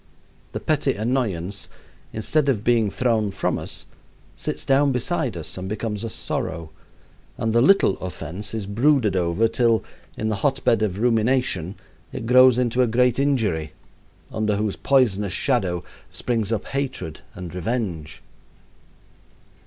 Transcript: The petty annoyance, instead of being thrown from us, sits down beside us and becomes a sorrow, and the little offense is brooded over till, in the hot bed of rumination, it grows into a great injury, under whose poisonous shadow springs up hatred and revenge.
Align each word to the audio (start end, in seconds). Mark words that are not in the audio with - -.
The 0.53 0.59
petty 0.59 0.95
annoyance, 0.95 1.69
instead 2.11 2.49
of 2.49 2.63
being 2.63 2.89
thrown 2.89 3.29
from 3.29 3.59
us, 3.59 3.85
sits 4.35 4.65
down 4.65 4.91
beside 4.91 5.37
us 5.37 5.59
and 5.59 5.69
becomes 5.69 6.03
a 6.03 6.09
sorrow, 6.09 6.71
and 7.37 7.53
the 7.53 7.61
little 7.61 7.97
offense 7.99 8.55
is 8.55 8.65
brooded 8.65 9.15
over 9.15 9.47
till, 9.47 9.83
in 10.17 10.29
the 10.29 10.37
hot 10.37 10.63
bed 10.63 10.81
of 10.81 10.97
rumination, 10.97 11.75
it 12.11 12.25
grows 12.25 12.57
into 12.57 12.81
a 12.81 12.87
great 12.87 13.19
injury, 13.19 13.73
under 14.31 14.55
whose 14.55 14.75
poisonous 14.75 15.33
shadow 15.33 15.83
springs 16.09 16.51
up 16.51 16.65
hatred 16.65 17.19
and 17.35 17.53
revenge. 17.53 18.23